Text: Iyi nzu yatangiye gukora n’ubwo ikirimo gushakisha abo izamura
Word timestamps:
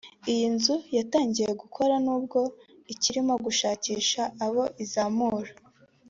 Iyi 0.31 0.45
nzu 0.55 0.75
yatangiye 0.97 1.51
gukora 1.61 1.93
n’ubwo 2.03 2.39
ikirimo 2.93 3.33
gushakisha 3.45 4.21
abo 4.45 4.63
izamura 4.83 5.51